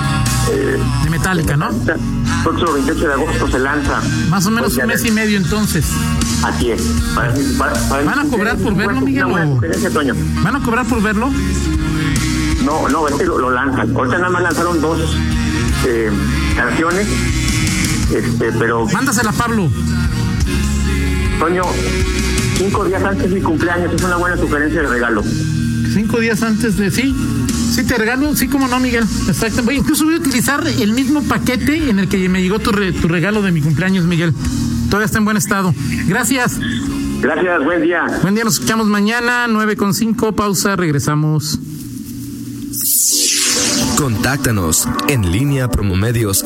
eh, 0.52 0.78
De 1.04 1.10
Metallica, 1.10 1.56
¿no? 1.56 1.68
el 1.70 2.42
próximo 2.44 2.72
28 2.74 3.06
de 3.08 3.12
agosto 3.12 3.48
se 3.48 3.58
lanza. 3.58 4.00
Más 4.30 4.46
o 4.46 4.50
menos 4.50 4.76
un 4.76 4.86
mes 4.86 5.04
y 5.04 5.10
medio 5.10 5.36
entonces. 5.36 5.86
Así 6.44 6.70
es. 6.70 6.82
Para- 7.14 7.34
para- 7.58 7.72
para- 7.88 8.04
¿Van 8.04 8.18
a 8.20 8.24
cobrar 8.24 8.56
por 8.56 8.74
verlo, 8.74 9.00
Miguel, 9.00 9.24
o-. 9.24 9.60
¿Van 10.42 10.56
a 10.56 10.60
cobrar 10.62 10.86
por 10.86 11.02
verlo? 11.02 11.30
No, 12.64 12.88
no, 12.88 13.08
este 13.08 13.24
lo, 13.24 13.38
lo 13.38 13.50
lanzan. 13.50 13.94
Ahorita 13.96 14.18
nada 14.18 14.30
más 14.30 14.42
lanzaron 14.42 14.80
dos 14.80 14.98
eh, 15.86 16.10
canciones, 16.56 17.06
este, 18.12 18.52
pero 18.52 18.86
Mándasela 18.86 19.32
Pablo. 19.32 19.68
Toño, 21.38 21.62
cinco 22.56 22.84
días 22.84 23.02
antes 23.04 23.28
de 23.28 23.34
mi 23.36 23.40
cumpleaños 23.42 23.92
es 23.92 24.02
una 24.02 24.16
buena 24.16 24.36
sugerencia 24.36 24.82
de 24.82 24.88
regalo. 24.88 25.22
Cinco 25.96 26.20
días 26.20 26.42
antes 26.42 26.76
de 26.76 26.90
sí. 26.90 27.14
Sí, 27.74 27.82
te 27.84 27.96
regalo, 27.96 28.36
sí, 28.36 28.48
como 28.48 28.68
no, 28.68 28.78
Miguel. 28.78 29.04
Exacto. 29.28 29.62
Voy- 29.62 29.76
Incluso 29.78 30.04
voy 30.04 30.16
a 30.16 30.18
utilizar 30.18 30.62
el 30.66 30.92
mismo 30.92 31.22
paquete 31.22 31.88
en 31.88 31.98
el 31.98 32.06
que 32.08 32.28
me 32.28 32.42
llegó 32.42 32.58
tu, 32.58 32.70
re- 32.70 32.92
tu 32.92 33.08
regalo 33.08 33.40
de 33.40 33.50
mi 33.50 33.62
cumpleaños, 33.62 34.04
Miguel. 34.04 34.34
Todavía 34.90 35.06
está 35.06 35.16
en 35.16 35.24
buen 35.24 35.38
estado. 35.38 35.74
Gracias. 36.06 36.58
Gracias, 37.22 37.64
buen 37.64 37.80
día. 37.80 38.04
Buen 38.20 38.34
día, 38.34 38.44
nos 38.44 38.54
escuchamos 38.56 38.88
mañana, 38.88 39.46
9 39.48 39.74
con 39.76 39.94
5, 39.94 40.32
pausa, 40.36 40.76
regresamos. 40.76 41.58
Contáctanos 43.96 44.86
en 45.08 45.32
línea 45.32 45.68
promomedios 45.70 46.44